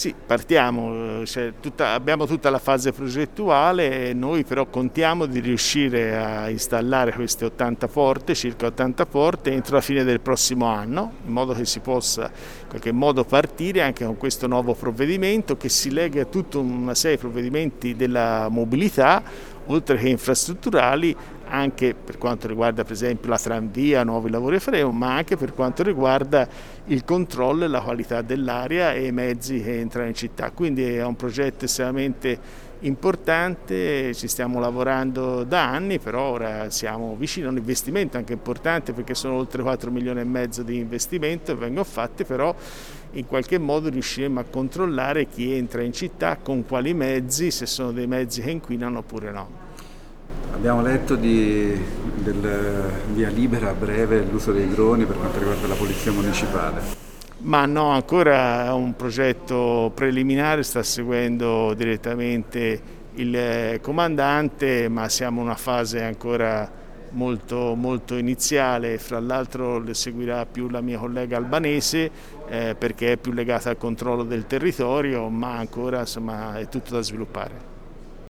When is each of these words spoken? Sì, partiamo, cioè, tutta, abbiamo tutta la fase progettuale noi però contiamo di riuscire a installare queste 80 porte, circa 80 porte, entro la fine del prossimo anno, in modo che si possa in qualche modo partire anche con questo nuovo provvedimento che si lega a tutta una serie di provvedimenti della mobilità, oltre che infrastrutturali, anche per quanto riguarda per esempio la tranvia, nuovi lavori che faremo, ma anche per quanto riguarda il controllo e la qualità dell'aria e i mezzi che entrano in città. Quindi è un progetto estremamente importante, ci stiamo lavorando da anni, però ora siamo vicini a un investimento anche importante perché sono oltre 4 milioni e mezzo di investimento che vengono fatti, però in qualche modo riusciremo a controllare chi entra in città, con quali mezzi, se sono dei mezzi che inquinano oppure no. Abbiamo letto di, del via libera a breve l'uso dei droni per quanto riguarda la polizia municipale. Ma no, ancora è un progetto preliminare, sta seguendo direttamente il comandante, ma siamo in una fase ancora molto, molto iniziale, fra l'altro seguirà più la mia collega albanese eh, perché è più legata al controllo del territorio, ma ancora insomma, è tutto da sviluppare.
Sì, 0.00 0.14
partiamo, 0.14 1.26
cioè, 1.26 1.52
tutta, 1.60 1.90
abbiamo 1.90 2.24
tutta 2.24 2.48
la 2.48 2.58
fase 2.58 2.90
progettuale 2.90 4.14
noi 4.14 4.44
però 4.44 4.64
contiamo 4.64 5.26
di 5.26 5.40
riuscire 5.40 6.16
a 6.16 6.48
installare 6.48 7.12
queste 7.12 7.44
80 7.44 7.86
porte, 7.86 8.34
circa 8.34 8.64
80 8.68 9.04
porte, 9.04 9.52
entro 9.52 9.74
la 9.74 9.82
fine 9.82 10.02
del 10.02 10.20
prossimo 10.20 10.64
anno, 10.64 11.12
in 11.26 11.32
modo 11.32 11.52
che 11.52 11.66
si 11.66 11.80
possa 11.80 12.30
in 12.32 12.68
qualche 12.68 12.92
modo 12.92 13.24
partire 13.24 13.82
anche 13.82 14.06
con 14.06 14.16
questo 14.16 14.46
nuovo 14.46 14.72
provvedimento 14.72 15.58
che 15.58 15.68
si 15.68 15.90
lega 15.92 16.22
a 16.22 16.24
tutta 16.24 16.56
una 16.56 16.94
serie 16.94 17.16
di 17.16 17.22
provvedimenti 17.22 17.94
della 17.94 18.48
mobilità, 18.48 19.22
oltre 19.66 19.98
che 19.98 20.08
infrastrutturali, 20.08 21.14
anche 21.50 21.94
per 21.94 22.16
quanto 22.16 22.46
riguarda 22.46 22.84
per 22.84 22.92
esempio 22.92 23.28
la 23.28 23.38
tranvia, 23.38 24.04
nuovi 24.04 24.30
lavori 24.30 24.56
che 24.56 24.62
faremo, 24.62 24.92
ma 24.92 25.16
anche 25.16 25.36
per 25.36 25.52
quanto 25.52 25.82
riguarda 25.82 26.48
il 26.86 27.04
controllo 27.04 27.64
e 27.64 27.68
la 27.68 27.80
qualità 27.80 28.22
dell'aria 28.22 28.92
e 28.92 29.06
i 29.06 29.12
mezzi 29.12 29.60
che 29.60 29.80
entrano 29.80 30.08
in 30.08 30.14
città. 30.14 30.50
Quindi 30.52 30.84
è 30.84 31.04
un 31.04 31.16
progetto 31.16 31.64
estremamente 31.64 32.68
importante, 32.80 34.14
ci 34.14 34.28
stiamo 34.28 34.60
lavorando 34.60 35.44
da 35.44 35.68
anni, 35.68 35.98
però 35.98 36.30
ora 36.30 36.70
siamo 36.70 37.16
vicini 37.18 37.46
a 37.46 37.50
un 37.50 37.56
investimento 37.56 38.16
anche 38.16 38.32
importante 38.32 38.92
perché 38.92 39.14
sono 39.14 39.34
oltre 39.34 39.62
4 39.62 39.90
milioni 39.90 40.20
e 40.20 40.24
mezzo 40.24 40.62
di 40.62 40.78
investimento 40.78 41.52
che 41.52 41.58
vengono 41.58 41.84
fatti, 41.84 42.24
però 42.24 42.54
in 43.12 43.26
qualche 43.26 43.58
modo 43.58 43.88
riusciremo 43.88 44.38
a 44.40 44.44
controllare 44.44 45.26
chi 45.26 45.52
entra 45.52 45.82
in 45.82 45.92
città, 45.92 46.36
con 46.36 46.64
quali 46.64 46.94
mezzi, 46.94 47.50
se 47.50 47.66
sono 47.66 47.90
dei 47.90 48.06
mezzi 48.06 48.40
che 48.40 48.50
inquinano 48.50 48.98
oppure 48.98 49.30
no. 49.32 49.68
Abbiamo 50.52 50.82
letto 50.82 51.16
di, 51.16 51.78
del 52.16 52.92
via 53.12 53.28
libera 53.28 53.70
a 53.70 53.74
breve 53.74 54.24
l'uso 54.30 54.52
dei 54.52 54.68
droni 54.68 55.06
per 55.06 55.16
quanto 55.16 55.38
riguarda 55.38 55.66
la 55.66 55.74
polizia 55.74 56.12
municipale. 56.12 56.80
Ma 57.42 57.64
no, 57.64 57.88
ancora 57.90 58.66
è 58.66 58.72
un 58.72 58.94
progetto 58.94 59.90
preliminare, 59.94 60.62
sta 60.62 60.82
seguendo 60.82 61.72
direttamente 61.72 62.98
il 63.14 63.78
comandante, 63.80 64.88
ma 64.88 65.08
siamo 65.08 65.40
in 65.40 65.46
una 65.46 65.56
fase 65.56 66.02
ancora 66.02 66.70
molto, 67.12 67.74
molto 67.74 68.16
iniziale, 68.16 68.98
fra 68.98 69.18
l'altro 69.20 69.82
seguirà 69.94 70.44
più 70.46 70.68
la 70.68 70.80
mia 70.80 70.98
collega 70.98 71.36
albanese 71.38 72.10
eh, 72.48 72.74
perché 72.78 73.12
è 73.12 73.16
più 73.16 73.32
legata 73.32 73.70
al 73.70 73.78
controllo 73.78 74.24
del 74.24 74.46
territorio, 74.46 75.28
ma 75.28 75.56
ancora 75.56 76.00
insomma, 76.00 76.58
è 76.58 76.68
tutto 76.68 76.92
da 76.92 77.00
sviluppare. 77.00 77.78